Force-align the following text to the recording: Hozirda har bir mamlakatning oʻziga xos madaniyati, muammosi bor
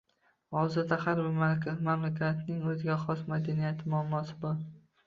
Hozirda 0.55 0.97
har 1.03 1.21
bir 1.25 1.77
mamlakatning 1.91 2.67
oʻziga 2.73 2.99
xos 3.07 3.25
madaniyati, 3.35 3.97
muammosi 3.97 4.41
bor 4.47 4.63